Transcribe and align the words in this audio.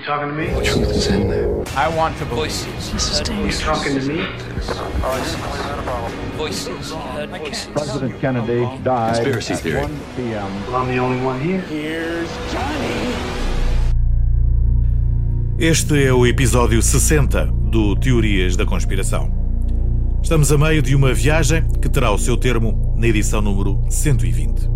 You 0.00 0.06
talking 0.06 0.28
to 0.28 0.34
me? 0.34 0.46
The 0.46 0.62
truth 0.62 0.90
is 0.96 1.06
in 1.08 1.28
there. 1.28 1.62
I 1.76 1.94
want 1.94 2.16
to 2.18 2.24
voices. 2.24 2.90
This 2.90 3.10
is 3.10 3.18
You 3.18 3.24
dangerous. 3.26 3.60
talking 3.60 4.00
to 4.00 4.06
me? 4.08 4.24
Voices. 6.38 6.92
Heard 6.92 7.28
voices. 7.28 7.68
President 7.74 8.18
Kennedy 8.18 8.64
died 8.82 9.16
Conspiracy 9.16 9.52
at 9.52 9.60
theory. 9.60 9.82
1 9.82 10.00
p.m. 10.16 10.66
Well, 10.68 10.76
I'm 10.76 10.88
the 10.88 10.98
only 10.98 11.22
one 11.22 11.38
here. 11.38 12.24
Este 15.58 16.06
é 16.06 16.12
o 16.14 16.26
episódio 16.26 16.80
60 16.80 17.44
do 17.70 17.94
Teorias 17.94 18.56
da 18.56 18.64
Conspiração. 18.64 19.30
Estamos 20.22 20.50
a 20.50 20.56
meio 20.56 20.80
de 20.80 20.94
uma 20.96 21.12
viagem 21.12 21.62
que 21.78 21.90
terá 21.90 22.10
o 22.10 22.16
seu 22.16 22.38
termo 22.38 22.94
na 22.96 23.06
edição 23.06 23.42
número 23.42 23.84
120. 23.90 24.66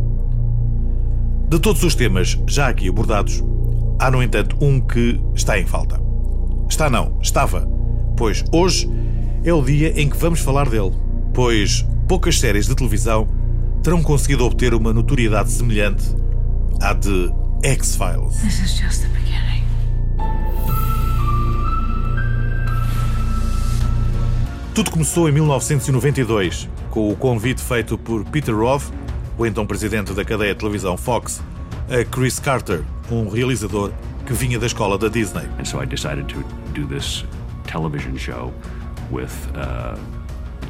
De 1.48 1.58
todos 1.58 1.82
os 1.82 1.94
temas 1.94 2.38
já 2.46 2.68
aqui 2.68 2.90
abordados, 2.90 3.42
há 3.98 4.10
no 4.10 4.22
entanto 4.22 4.56
um 4.60 4.80
que 4.80 5.20
está 5.34 5.58
em 5.58 5.66
falta. 5.66 6.00
Está 6.68 6.88
não, 6.90 7.18
estava, 7.22 7.68
pois 8.16 8.44
hoje 8.52 8.90
é 9.44 9.52
o 9.52 9.62
dia 9.62 10.00
em 10.00 10.08
que 10.08 10.16
vamos 10.16 10.40
falar 10.40 10.68
dele, 10.68 10.92
pois 11.32 11.86
poucas 12.08 12.38
séries 12.38 12.66
de 12.66 12.74
televisão 12.74 13.28
terão 13.82 14.02
conseguido 14.02 14.44
obter 14.44 14.74
uma 14.74 14.92
notoriedade 14.92 15.50
semelhante 15.50 16.04
à 16.80 16.92
de 16.92 17.30
X-Files. 17.62 18.36
This 18.42 18.60
is 18.60 18.78
just 18.78 19.02
the 19.02 19.08
beginning. 19.08 19.64
Tudo 24.74 24.90
começou 24.90 25.28
em 25.28 25.32
1992, 25.32 26.68
com 26.90 27.08
o 27.08 27.14
convite 27.14 27.62
feito 27.62 27.96
por 27.96 28.24
Peter 28.24 28.56
Roth, 28.56 28.90
o 29.38 29.46
então 29.46 29.64
presidente 29.64 30.12
da 30.12 30.24
cadeia 30.24 30.52
de 30.52 30.58
televisão 30.58 30.96
Fox, 30.96 31.40
a 31.88 32.04
Chris 32.04 32.40
Carter, 32.40 32.82
um 33.10 33.28
realizador 33.28 33.92
que 34.26 34.32
vinha 34.32 34.58
da 34.58 34.66
escola 34.66 34.96
da 34.96 35.08
Disney. 35.08 35.46
And 35.58 35.64
so 35.64 35.80
I 35.80 35.86
decided 35.86 36.28
to 36.28 36.42
do 36.72 36.86
this 36.86 37.24
television 37.66 38.16
show 38.16 38.52
with 39.10 39.32
uh, 39.54 39.96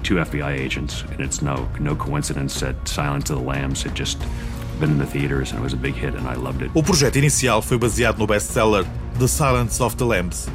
two 0.02 0.16
FBI 0.16 0.58
agents, 0.58 1.04
and 1.12 1.20
it's 1.20 1.40
no 1.40 1.68
no 1.80 1.94
coincidence 1.96 2.60
that 2.60 2.76
Silence 2.88 3.30
of 3.30 3.38
the 3.38 3.44
Lambs 3.44 3.82
had 3.82 3.94
just 3.94 4.18
been 4.80 4.90
in 4.90 4.98
the 4.98 5.06
theaters 5.06 5.52
and 5.52 5.60
it 5.60 5.62
was 5.62 5.72
a 5.72 5.76
big 5.76 5.94
hit, 5.94 6.14
and 6.14 6.26
I 6.28 6.34
loved 6.34 6.62
it. 6.62 6.70
O 6.74 6.82
projeto 6.82 7.18
inicial 7.18 7.62
foi 7.62 7.78
baseado 7.78 8.18
no 8.18 8.26
best-seller 8.26 8.84
The 9.18 9.28
Silence 9.28 9.82
of 9.82 9.96
the 9.96 10.04
Lambs. 10.04 10.48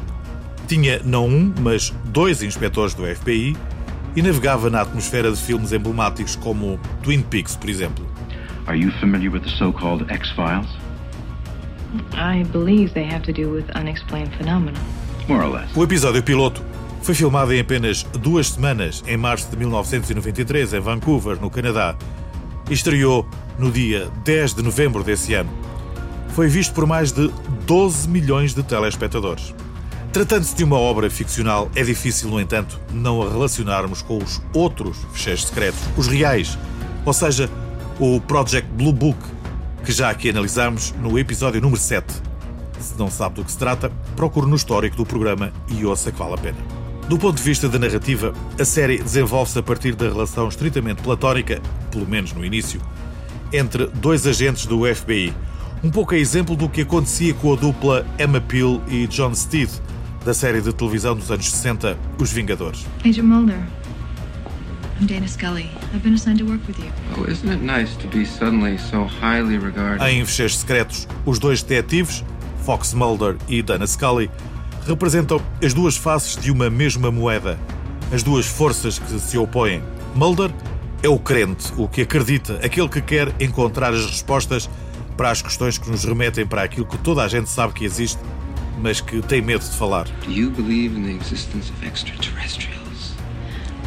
Tinha 0.67 1.01
não 1.03 1.27
um, 1.27 1.53
mas 1.61 1.93
dois 2.05 2.43
inspectores 2.43 2.93
do 2.93 3.03
FBI 3.03 3.55
e 4.15 4.21
navegava 4.21 4.69
na 4.69 4.81
atmosfera 4.81 5.31
de 5.31 5.37
filmes 5.37 5.71
emblemáticos 5.71 6.35
como 6.35 6.79
Twin 7.01 7.21
Peaks, 7.21 7.55
por 7.55 7.69
exemplo. 7.69 8.05
Are 8.67 8.77
you 8.77 8.91
familiar 8.99 9.31
with 9.31 9.43
the 9.43 9.49
so-called 9.57 10.05
X-Files? 10.11 10.67
O 15.75 15.83
episódio 15.83 16.21
piloto 16.23 16.63
foi 17.01 17.15
filmado 17.15 17.53
em 17.53 17.59
apenas 17.59 18.03
duas 18.03 18.49
semanas, 18.49 19.03
em 19.07 19.17
março 19.17 19.49
de 19.49 19.57
1993, 19.57 20.73
em 20.73 20.79
Vancouver, 20.79 21.39
no 21.39 21.49
Canadá, 21.49 21.95
e 22.69 22.73
estreou 22.73 23.27
no 23.57 23.71
dia 23.71 24.09
10 24.23 24.55
de 24.55 24.61
novembro 24.61 25.03
desse 25.03 25.33
ano. 25.33 25.49
Foi 26.29 26.47
visto 26.47 26.73
por 26.73 26.85
mais 26.85 27.11
de 27.11 27.31
12 27.65 28.07
milhões 28.07 28.53
de 28.53 28.63
telespectadores. 28.63 29.53
Tratando-se 30.11 30.55
de 30.55 30.63
uma 30.63 30.77
obra 30.77 31.09
ficcional, 31.09 31.69
é 31.75 31.83
difícil, 31.83 32.29
no 32.29 32.39
entanto, 32.39 32.79
não 32.91 33.21
a 33.21 33.29
relacionarmos 33.29 34.01
com 34.01 34.17
os 34.17 34.41
outros 34.53 34.97
fecheiros 35.13 35.45
secretos, 35.45 35.79
os 35.95 36.07
reais, 36.07 36.57
ou 37.05 37.13
seja, 37.13 37.49
o 37.99 38.19
Project 38.21 38.67
Blue 38.71 38.93
Book, 38.93 39.19
que 39.85 39.91
já 39.91 40.09
aqui 40.09 40.29
analisamos 40.29 40.93
no 41.01 41.17
episódio 41.17 41.61
número 41.61 41.79
7. 41.79 42.05
Se 42.79 42.97
não 42.97 43.09
sabe 43.09 43.35
do 43.35 43.45
que 43.45 43.51
se 43.51 43.57
trata, 43.57 43.91
procure 44.15 44.47
no 44.47 44.55
histórico 44.55 44.95
do 44.95 45.05
programa 45.05 45.51
e 45.67 45.85
ouça 45.85 46.11
que 46.11 46.19
vale 46.19 46.33
a 46.33 46.37
pena. 46.37 46.57
Do 47.07 47.17
ponto 47.17 47.37
de 47.37 47.43
vista 47.43 47.67
da 47.67 47.79
narrativa, 47.79 48.33
a 48.59 48.63
série 48.63 48.99
desenvolve-se 48.99 49.57
a 49.57 49.63
partir 49.63 49.95
da 49.95 50.07
relação 50.07 50.47
estritamente 50.47 51.01
platónica, 51.01 51.59
pelo 51.91 52.07
menos 52.07 52.33
no 52.33 52.45
início, 52.45 52.79
entre 53.51 53.87
dois 53.87 54.27
agentes 54.27 54.65
do 54.65 54.85
FBI, 54.93 55.33
um 55.83 55.89
pouco 55.89 56.13
a 56.13 56.17
exemplo 56.17 56.55
do 56.55 56.69
que 56.69 56.81
acontecia 56.81 57.33
com 57.33 57.53
a 57.53 57.55
dupla 57.55 58.05
Emma 58.19 58.39
Peel 58.39 58.81
e 58.87 59.07
John 59.07 59.33
Steed, 59.33 59.69
da 60.23 60.33
série 60.33 60.61
de 60.61 60.73
televisão 60.73 61.15
dos 61.15 61.31
anos 61.31 61.49
60, 61.49 61.97
Os 62.19 62.31
Vingadores. 62.31 62.85
Mulder. 63.23 63.59
I'm 64.99 65.05
Dana 65.05 65.29
Scully. 65.29 65.69
I've 65.93 66.03
been 66.03 66.15
assigned 66.15 66.39
to 66.39 66.45
work 66.45 66.59
with 66.67 66.77
you. 66.77 66.91
Oh, 67.17 67.23
isn't 67.23 67.49
it 67.49 67.61
nice 67.61 67.95
to 67.97 68.07
be 68.09 68.25
suddenly 68.25 68.77
so 68.77 69.05
highly 69.05 69.57
regarded? 69.57 70.05
Em 70.05 70.25
Fecheiros 70.25 70.57
Secretos, 70.57 71.07
os 71.25 71.39
dois 71.39 71.63
detetives, 71.63 72.21
Fox 72.65 72.93
Mulder 72.93 73.37
e 73.47 73.61
Dana 73.61 73.87
Scully, 73.87 74.29
representam 74.85 75.41
as 75.63 75.73
duas 75.73 75.95
faces 75.95 76.35
de 76.35 76.51
uma 76.51 76.69
mesma 76.69 77.09
moeda, 77.11 77.57
as 78.11 78.23
duas 78.23 78.45
forças 78.45 78.99
que 78.99 79.19
se 79.21 79.37
opõem. 79.37 79.81
Mulder 80.15 80.51
é 81.01 81.07
o 81.07 81.17
crente, 81.17 81.71
o 81.77 81.87
que 81.87 82.01
acredita, 82.01 82.59
aquele 82.61 82.89
que 82.89 83.01
quer 83.01 83.33
encontrar 83.39 83.93
as 83.93 84.05
respostas 84.05 84.69
para 85.15 85.31
as 85.31 85.41
questões 85.41 85.77
que 85.77 85.89
nos 85.89 86.03
remetem 86.03 86.45
para 86.45 86.63
aquilo 86.63 86.85
que 86.85 86.97
toda 86.97 87.23
a 87.23 87.27
gente 87.29 87.49
sabe 87.49 87.71
que 87.71 87.85
existe, 87.85 88.19
mas 88.81 88.99
que 88.99 89.21
tem 89.21 89.41
medo 89.41 89.63
de 89.63 89.77
falar. 89.77 90.09
Do 90.25 90.31
you 90.31 90.49
believe 90.49 90.97
in 90.97 91.03
the 91.03 91.23
existence 91.23 91.71
of 91.71 91.87
extraterrestrials? 91.87 92.88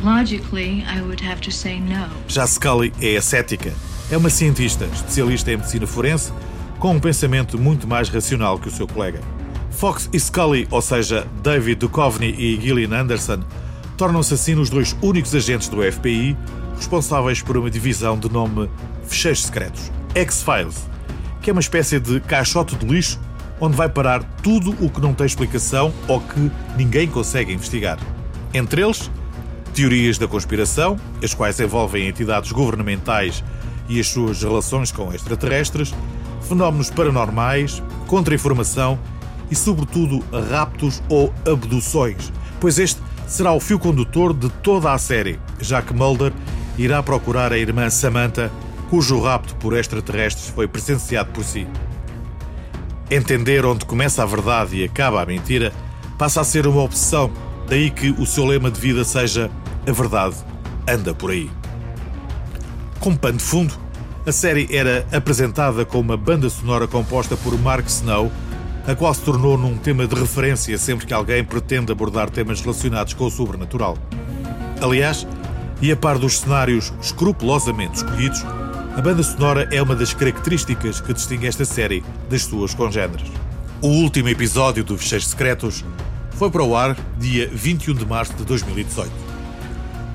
Logically, 0.02 0.84
I 0.84 1.00
would 1.00 1.24
have 1.24 1.40
to 1.42 1.52
say 1.52 1.78
no. 1.78 2.08
Já 2.26 2.44
Scully 2.44 2.92
é 3.00 3.16
ascética. 3.16 3.72
É 4.10 4.16
uma 4.16 4.28
cientista, 4.28 4.84
especialista 4.86 5.52
em 5.52 5.56
medicina 5.56 5.86
forense, 5.86 6.32
com 6.80 6.96
um 6.96 7.00
pensamento 7.00 7.56
muito 7.56 7.86
mais 7.86 8.08
racional 8.08 8.58
que 8.58 8.66
o 8.66 8.70
seu 8.70 8.88
colega. 8.88 9.20
Fox 9.70 10.10
e 10.12 10.18
Scully, 10.18 10.66
ou 10.72 10.82
seja, 10.82 11.26
David 11.42 11.76
Duchovny 11.76 12.34
e 12.36 12.60
Gillian 12.60 12.92
Anderson, 13.00 13.44
tornam-se 13.96 14.34
assim 14.34 14.54
os 14.56 14.68
dois 14.68 14.96
únicos 15.00 15.34
agentes 15.34 15.68
do 15.68 15.80
FBI 15.80 16.36
responsáveis 16.76 17.40
por 17.40 17.56
uma 17.56 17.70
divisão 17.70 18.18
de 18.18 18.28
nome 18.28 18.68
Fecheiros 19.04 19.44
Secretos, 19.44 19.92
X-Files, 20.16 20.88
que 21.40 21.48
é 21.48 21.52
uma 21.52 21.60
espécie 21.60 22.00
de 22.00 22.18
caixote 22.20 22.74
de 22.74 22.84
lixo 22.86 23.20
onde 23.60 23.76
vai 23.76 23.88
parar 23.88 24.24
tudo 24.42 24.76
o 24.84 24.90
que 24.90 25.00
não 25.00 25.14
tem 25.14 25.24
explicação 25.24 25.94
ou 26.08 26.20
que 26.20 26.50
ninguém 26.76 27.06
consegue 27.06 27.52
investigar. 27.52 27.96
Entre 28.52 28.82
eles, 28.82 29.08
teorias 29.74 30.18
da 30.18 30.28
conspiração, 30.28 30.98
as 31.22 31.34
quais 31.34 31.58
envolvem 31.60 32.08
entidades 32.08 32.52
governamentais 32.52 33.42
e 33.88 33.98
as 33.98 34.08
suas 34.08 34.42
relações 34.42 34.92
com 34.92 35.12
extraterrestres, 35.12 35.94
fenómenos 36.48 36.90
paranormais, 36.90 37.82
contra-informação 38.06 38.98
e, 39.50 39.54
sobretudo, 39.54 40.24
raptos 40.50 41.02
ou 41.08 41.32
abduções, 41.46 42.32
pois 42.60 42.78
este 42.78 43.00
será 43.26 43.52
o 43.52 43.60
fio 43.60 43.78
condutor 43.78 44.34
de 44.34 44.48
toda 44.48 44.92
a 44.92 44.98
série, 44.98 45.38
já 45.60 45.80
que 45.80 45.94
Mulder 45.94 46.32
irá 46.76 47.02
procurar 47.02 47.52
a 47.52 47.58
irmã 47.58 47.88
Samantha, 47.90 48.50
cujo 48.90 49.20
rapto 49.20 49.54
por 49.56 49.76
extraterrestres 49.76 50.48
foi 50.48 50.68
presenciado 50.68 51.30
por 51.32 51.44
si. 51.44 51.66
Entender 53.10 53.64
onde 53.64 53.84
começa 53.84 54.22
a 54.22 54.26
verdade 54.26 54.76
e 54.76 54.84
acaba 54.84 55.22
a 55.22 55.26
mentira 55.26 55.72
passa 56.18 56.40
a 56.40 56.44
ser 56.44 56.66
uma 56.66 56.82
obsessão, 56.82 57.30
daí 57.72 57.90
que 57.90 58.10
o 58.10 58.26
seu 58.26 58.44
lema 58.44 58.70
de 58.70 58.78
vida 58.78 59.02
seja 59.02 59.50
a 59.86 59.92
verdade 59.92 60.36
anda 60.86 61.14
por 61.14 61.30
aí. 61.30 61.50
Como 63.00 63.16
pano 63.16 63.38
de 63.38 63.44
fundo, 63.44 63.72
a 64.26 64.30
série 64.30 64.68
era 64.70 65.06
apresentada 65.10 65.82
com 65.86 65.98
uma 65.98 66.14
banda 66.14 66.50
sonora 66.50 66.86
composta 66.86 67.34
por 67.34 67.58
Mark 67.58 67.86
Snow, 67.86 68.30
a 68.86 68.94
qual 68.94 69.14
se 69.14 69.22
tornou 69.22 69.56
num 69.56 69.78
tema 69.78 70.06
de 70.06 70.14
referência 70.14 70.76
sempre 70.76 71.06
que 71.06 71.14
alguém 71.14 71.42
pretende 71.42 71.90
abordar 71.90 72.28
temas 72.28 72.60
relacionados 72.60 73.14
com 73.14 73.24
o 73.24 73.30
sobrenatural. 73.30 73.96
Aliás, 74.78 75.26
e 75.80 75.90
a 75.90 75.96
par 75.96 76.18
dos 76.18 76.40
cenários 76.40 76.92
escrupulosamente 77.00 77.96
escolhidos, 77.96 78.44
a 78.94 79.00
banda 79.00 79.22
sonora 79.22 79.66
é 79.72 79.80
uma 79.80 79.96
das 79.96 80.12
características 80.12 81.00
que 81.00 81.14
distingue 81.14 81.46
esta 81.46 81.64
série 81.64 82.04
das 82.28 82.42
suas 82.42 82.74
congêneres. 82.74 83.32
O 83.80 83.88
último 83.88 84.28
episódio 84.28 84.84
do 84.84 84.98
Fecheiros 84.98 85.28
Secretos 85.28 85.82
foi 86.42 86.50
para 86.50 86.64
o 86.64 86.76
ar 86.76 86.96
dia 87.20 87.48
21 87.54 87.94
de 87.94 88.04
março 88.04 88.34
de 88.34 88.42
2018. 88.42 89.12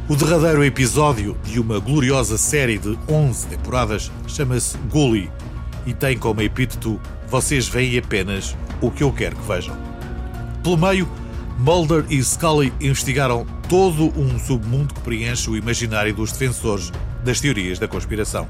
O 0.10 0.16
derradeiro 0.18 0.62
episódio 0.62 1.38
de 1.46 1.58
uma 1.58 1.80
gloriosa 1.80 2.38
série 2.38 2.78
de 2.78 3.00
11 3.08 3.48
temporadas 3.48 4.12
chama-se 4.28 4.78
Gully 4.92 5.32
e 5.86 5.94
tem 5.94 6.18
como 6.18 6.42
epíteto 6.42 7.00
Vocês 7.30 7.70
veem 7.70 7.98
apenas 7.98 8.58
o 8.82 8.92
que 8.92 9.04
eu 9.04 9.14
quero 9.14 9.38
que 9.38 9.48
vejam. 9.48 9.74
Pelo 10.62 10.76
meio, 10.76 11.08
Mulder 11.60 12.04
e 12.10 12.22
Scully 12.22 12.74
investigaram 12.82 13.48
todo 13.70 14.12
um 14.20 14.38
submundo 14.38 14.96
que 14.96 15.00
preenche 15.00 15.50
o 15.50 15.56
imaginário 15.56 16.14
dos 16.14 16.34
defensores 16.34 16.92
das 17.24 17.40
teorias 17.40 17.80
da 17.80 17.88
conspiração. 17.88 18.50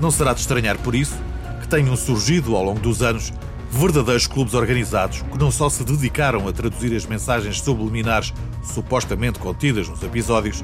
Não 0.00 0.10
será 0.10 0.32
de 0.32 0.40
estranhar 0.40 0.76
por 0.78 0.96
isso 0.96 1.14
que 1.60 1.68
tenham 1.68 1.94
surgido 1.94 2.56
ao 2.56 2.64
longo 2.64 2.80
dos 2.80 3.02
anos 3.02 3.32
verdadeiros 3.72 4.26
clubes 4.26 4.52
organizados 4.52 5.22
que 5.22 5.38
não 5.38 5.50
só 5.50 5.70
se 5.70 5.82
dedicaram 5.82 6.46
a 6.46 6.52
traduzir 6.52 6.94
as 6.94 7.06
mensagens 7.06 7.60
subliminares 7.60 8.34
supostamente 8.62 9.38
contidas 9.38 9.88
nos 9.88 10.02
episódios, 10.02 10.62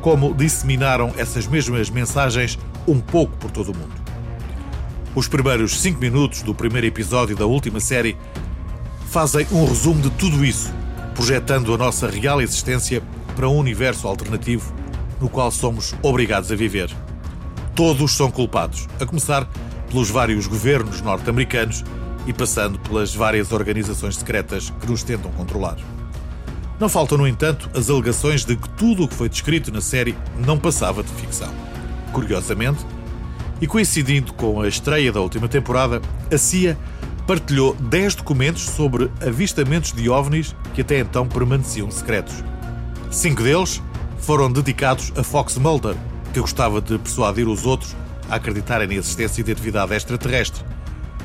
como 0.00 0.34
disseminaram 0.34 1.14
essas 1.16 1.46
mesmas 1.46 1.88
mensagens 1.88 2.58
um 2.88 2.98
pouco 2.98 3.36
por 3.36 3.52
todo 3.52 3.70
o 3.70 3.76
mundo. 3.76 3.94
Os 5.14 5.28
primeiros 5.28 5.80
cinco 5.80 6.00
minutos 6.00 6.42
do 6.42 6.52
primeiro 6.52 6.88
episódio 6.88 7.36
da 7.36 7.46
última 7.46 7.78
série 7.78 8.16
fazem 9.06 9.46
um 9.52 9.64
resumo 9.64 10.02
de 10.02 10.10
tudo 10.10 10.44
isso, 10.44 10.72
projetando 11.14 11.72
a 11.72 11.78
nossa 11.78 12.08
real 12.08 12.42
existência 12.42 13.00
para 13.36 13.48
um 13.48 13.56
universo 13.56 14.08
alternativo 14.08 14.74
no 15.20 15.28
qual 15.28 15.52
somos 15.52 15.94
obrigados 16.02 16.50
a 16.50 16.56
viver. 16.56 16.90
Todos 17.76 18.12
são 18.12 18.30
culpados, 18.30 18.88
a 18.98 19.06
começar 19.06 19.48
pelos 19.88 20.10
vários 20.10 20.46
governos 20.46 21.00
norte-americanos 21.00 21.84
e 22.26 22.32
passando 22.32 22.78
pelas 22.78 23.14
várias 23.14 23.52
organizações 23.52 24.16
secretas 24.16 24.70
que 24.80 24.86
nos 24.86 25.02
tentam 25.02 25.30
controlar. 25.32 25.76
Não 26.78 26.88
faltam, 26.88 27.18
no 27.18 27.28
entanto, 27.28 27.68
as 27.74 27.90
alegações 27.90 28.44
de 28.44 28.56
que 28.56 28.68
tudo 28.70 29.04
o 29.04 29.08
que 29.08 29.14
foi 29.14 29.28
descrito 29.28 29.70
na 29.70 29.80
série 29.80 30.16
não 30.46 30.58
passava 30.58 31.02
de 31.02 31.12
ficção. 31.12 31.52
Curiosamente, 32.12 32.84
e 33.60 33.66
coincidindo 33.66 34.32
com 34.32 34.62
a 34.62 34.68
estreia 34.68 35.12
da 35.12 35.20
última 35.20 35.46
temporada, 35.46 36.00
a 36.32 36.38
CIA 36.38 36.78
partilhou 37.26 37.74
10 37.74 38.16
documentos 38.16 38.62
sobre 38.62 39.10
avistamentos 39.20 39.92
de 39.92 40.08
ovnis 40.08 40.56
que 40.74 40.80
até 40.80 40.98
então 40.98 41.28
permaneciam 41.28 41.90
secretos. 41.90 42.42
Cinco 43.10 43.42
deles 43.42 43.82
foram 44.18 44.50
dedicados 44.50 45.12
a 45.16 45.22
Fox 45.22 45.58
Mulder, 45.58 45.94
que 46.32 46.40
gostava 46.40 46.80
de 46.80 46.98
persuadir 46.98 47.46
os 47.46 47.66
outros 47.66 47.94
a 48.30 48.36
acreditarem 48.36 48.86
na 48.86 48.94
existência 48.94 49.44
de 49.44 49.52
atividade 49.52 49.92
extraterrestre, 49.92 50.64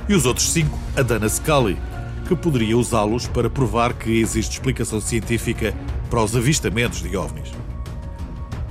e 0.08 0.14
os 0.14 0.26
outros 0.26 0.52
cinco 0.52 0.78
a 0.96 1.02
Dana 1.02 1.28
Scully, 1.28 1.78
que 2.28 2.36
poderia 2.36 2.78
usá-los 2.78 3.28
para 3.28 3.50
provar 3.50 3.94
que 3.94 4.20
existe 4.20 4.54
explicação 4.54 5.00
científica 5.00 5.74
para 6.10 6.24
os 6.24 6.36
avistamentos 6.36 7.02
de 7.02 7.16
ovnis. 7.16 7.52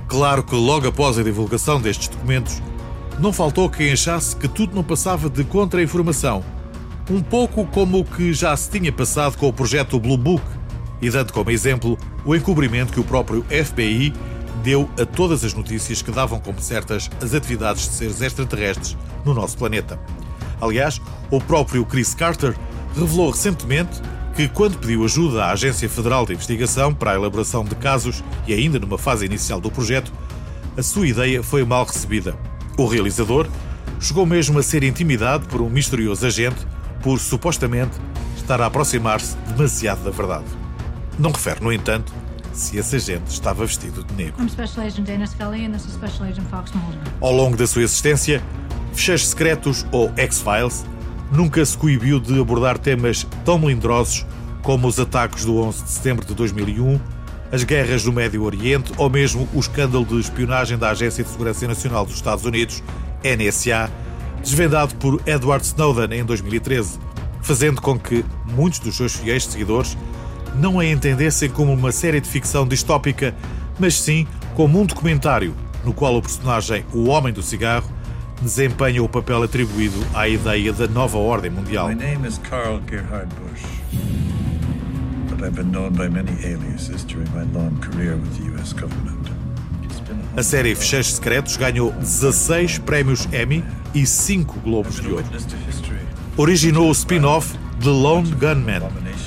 Claro 0.07 0.43
que 0.43 0.55
logo 0.55 0.87
após 0.87 1.17
a 1.17 1.23
divulgação 1.23 1.79
destes 1.81 2.07
documentos, 2.07 2.61
não 3.19 3.31
faltou 3.31 3.69
quem 3.69 3.91
achasse 3.91 4.35
que 4.35 4.47
tudo 4.47 4.75
não 4.75 4.83
passava 4.83 5.29
de 5.29 5.43
contra-informação, 5.43 6.43
um 7.09 7.21
pouco 7.21 7.65
como 7.67 7.99
o 7.99 8.05
que 8.05 8.33
já 8.33 8.55
se 8.57 8.69
tinha 8.69 8.91
passado 8.91 9.37
com 9.37 9.47
o 9.47 9.53
projeto 9.53 9.99
Blue 9.99 10.17
Book, 10.17 10.43
e 11.01 11.09
dando 11.09 11.31
como 11.31 11.51
exemplo 11.51 11.97
o 12.25 12.35
encobrimento 12.35 12.91
que 12.91 12.99
o 12.99 13.03
próprio 13.03 13.43
FBI 13.43 14.13
deu 14.63 14.89
a 14.99 15.05
todas 15.05 15.43
as 15.43 15.53
notícias 15.53 16.01
que 16.01 16.11
davam 16.11 16.39
como 16.39 16.59
certas 16.59 17.09
as 17.21 17.33
atividades 17.33 17.83
de 17.83 17.95
seres 17.95 18.21
extraterrestres 18.21 18.97
no 19.23 19.33
nosso 19.33 19.57
planeta. 19.57 19.99
Aliás, 20.61 21.01
o 21.29 21.39
próprio 21.39 21.85
Chris 21.85 22.13
Carter 22.13 22.55
revelou 22.95 23.31
recentemente 23.31 24.01
que, 24.35 24.47
quando 24.47 24.77
pediu 24.77 25.03
ajuda 25.03 25.45
à 25.45 25.51
Agência 25.51 25.89
Federal 25.89 26.25
de 26.25 26.33
Investigação 26.33 26.93
para 26.93 27.11
a 27.11 27.15
elaboração 27.15 27.63
de 27.63 27.75
casos 27.75 28.23
e 28.47 28.53
ainda 28.53 28.79
numa 28.79 28.97
fase 28.97 29.25
inicial 29.25 29.61
do 29.61 29.71
projeto, 29.71 30.11
a 30.77 30.83
sua 30.83 31.07
ideia 31.07 31.41
foi 31.41 31.63
mal 31.63 31.85
recebida. 31.85 32.37
O 32.77 32.85
realizador 32.85 33.47
chegou 33.99 34.25
mesmo 34.25 34.59
a 34.59 34.63
ser 34.63 34.83
intimidado 34.83 35.47
por 35.47 35.61
um 35.61 35.69
misterioso 35.69 36.25
agente 36.25 36.67
por 37.01 37.19
supostamente 37.19 37.97
estar 38.35 38.59
a 38.61 38.65
aproximar-se 38.65 39.37
demasiado 39.47 40.03
da 40.03 40.11
verdade. 40.11 40.45
Não 41.17 41.31
refere, 41.31 41.63
no 41.63 41.71
entanto, 41.71 42.11
se 42.51 42.77
esse 42.77 42.95
agente 42.95 43.29
estava 43.31 43.65
vestido 43.65 44.03
de 44.03 44.13
negro. 44.13 44.35
Ao 47.21 47.31
longo 47.31 47.55
da 47.55 47.67
sua 47.67 47.83
existência, 47.83 48.43
Fecheiros 48.95 49.27
Secretos 49.27 49.85
ou 49.91 50.11
X-Files 50.15 50.85
nunca 51.31 51.63
se 51.65 51.77
coibiu 51.77 52.19
de 52.19 52.39
abordar 52.39 52.77
temas 52.77 53.27
tão 53.43 53.59
melindrosos 53.59 54.25
como 54.63 54.87
os 54.87 54.99
ataques 54.99 55.45
do 55.45 55.57
11 55.57 55.83
de 55.83 55.89
setembro 55.89 56.25
de 56.25 56.33
2001, 56.33 56.99
as 57.51 57.63
guerras 57.63 58.03
do 58.03 58.13
Médio 58.13 58.43
Oriente 58.43 58.93
ou 58.97 59.09
mesmo 59.09 59.47
o 59.53 59.59
escândalo 59.59 60.05
de 60.05 60.19
espionagem 60.19 60.77
da 60.77 60.89
Agência 60.89 61.23
de 61.23 61.29
Segurança 61.29 61.67
Nacional 61.67 62.05
dos 62.05 62.15
Estados 62.15 62.45
Unidos, 62.45 62.81
NSA, 63.23 63.91
desvendado 64.41 64.95
por 64.95 65.21
Edward 65.25 65.63
Snowden 65.65 66.19
em 66.19 66.23
2013, 66.23 66.97
fazendo 67.41 67.81
com 67.81 67.99
que 67.99 68.23
muitos 68.45 68.79
dos 68.79 68.95
seus 68.95 69.13
fiéis 69.13 69.45
seguidores 69.45 69.97
não 70.55 70.79
a 70.79 70.85
entendessem 70.85 71.49
como 71.49 71.73
uma 71.73 71.91
série 71.91 72.21
de 72.21 72.29
ficção 72.29 72.65
distópica, 72.65 73.35
mas 73.77 73.99
sim 73.99 74.25
como 74.55 74.79
um 74.79 74.85
documentário 74.85 75.53
no 75.83 75.93
qual 75.93 76.15
o 76.15 76.21
personagem 76.21 76.85
O 76.93 77.09
Homem 77.09 77.33
do 77.33 77.43
Cigarro 77.43 77.93
desempenha 78.41 79.03
o 79.03 79.09
papel 79.09 79.43
atribuído 79.43 80.05
à 80.13 80.27
ideia 80.27 80.73
da 80.73 80.87
nova 80.87 81.17
ordem 81.17 81.51
mundial. 81.51 81.89
My 81.89 81.95
name 81.95 82.27
is 82.27 82.39
Carl 82.49 82.81
Gerhard 82.89 83.29
Bush, 83.35 83.63
but 85.29 85.41
I've 85.41 85.55
been 85.55 85.71
known 85.71 85.93
by 85.93 86.09
many 86.09 86.31
aliases 86.43 87.03
during 87.03 87.29
my 87.31 87.43
long 87.53 87.77
career 87.79 88.15
with 88.15 88.37
the 88.37 88.51
U.S. 88.51 88.73
government. 88.73 89.15
A 90.37 90.43
série 90.43 90.75
Fecheiros 90.75 91.15
Secretos 91.15 91.55
ganhou 91.55 91.93
16 91.93 92.79
prémios 92.79 93.25
Emmy 93.31 93.63
e 93.93 94.05
5 94.05 94.59
Globos 94.59 94.99
de 94.99 95.07
Ouro. 95.07 95.23
Originou 96.35 96.89
o 96.89 96.91
spin-off 96.91 97.57
The 97.81 97.89
Lone 97.89 98.31
Gunman, 98.31 98.81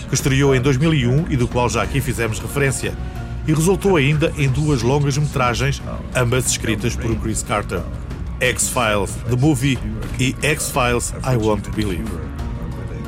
que 0.08 0.14
estreou 0.14 0.54
em 0.54 0.60
2001 0.60 1.30
e 1.30 1.36
do 1.36 1.48
qual 1.48 1.70
já 1.70 1.82
aqui 1.82 2.02
fizemos 2.02 2.38
referência, 2.38 2.92
e 3.46 3.54
resultou 3.54 3.96
ainda 3.96 4.30
em 4.36 4.50
duas 4.50 4.82
longas 4.82 5.16
metragens, 5.16 5.82
ambas 6.14 6.46
escritas 6.46 6.94
por 6.94 7.16
Chris 7.16 7.42
Carter. 7.42 7.80
X-Files 8.40 9.14
The 9.28 9.36
Movie 9.36 9.78
e 10.18 10.34
X-Files 10.42 11.12
I 11.24 11.36
Want 11.36 11.62
to 11.62 11.70
Believe. 11.70 12.08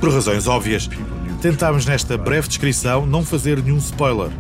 Por 0.01 0.13
razões 0.13 0.47
óbvias, 0.47 0.89
tentámos 1.41 1.87
nesta 1.87 2.17
breve 2.17 2.49
descrição 2.49 3.07
não 3.07 3.25
fazer 3.25 3.63
nenhum 3.63 3.79
spoiler. 3.79 4.31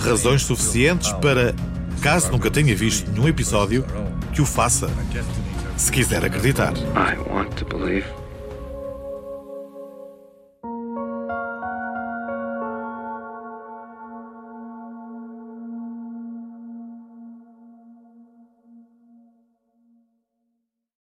Razões 0.00 0.42
suficientes 0.42 1.12
para, 1.14 1.54
caso 2.00 2.30
nunca 2.30 2.50
tenha 2.50 2.74
visto 2.74 3.10
nenhum 3.10 3.28
episódio, 3.28 3.84
que 4.32 4.40
o 4.40 4.46
faça, 4.46 4.88
se 5.76 5.90
quiser 5.90 6.24
acreditar. 6.24 6.72
I 6.76 7.18
want 7.30 7.54
to 7.56 7.64
believe. 7.64 8.21